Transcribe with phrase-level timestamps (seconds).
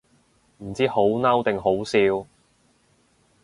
[0.57, 2.25] 唔知好嬲定好笑